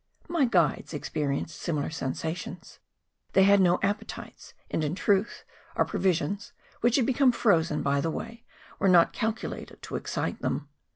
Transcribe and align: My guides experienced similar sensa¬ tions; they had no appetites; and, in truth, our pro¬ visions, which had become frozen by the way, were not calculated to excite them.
My 0.27 0.45
guides 0.45 0.95
experienced 0.95 1.61
similar 1.61 1.89
sensa¬ 1.89 2.35
tions; 2.35 2.79
they 3.33 3.43
had 3.43 3.61
no 3.61 3.77
appetites; 3.83 4.55
and, 4.71 4.83
in 4.83 4.95
truth, 4.95 5.43
our 5.75 5.85
pro¬ 5.85 5.99
visions, 5.99 6.53
which 6.79 6.95
had 6.95 7.05
become 7.05 7.31
frozen 7.31 7.83
by 7.83 8.01
the 8.01 8.09
way, 8.09 8.43
were 8.79 8.89
not 8.89 9.13
calculated 9.13 9.79
to 9.83 9.97
excite 9.97 10.41
them. 10.41 10.69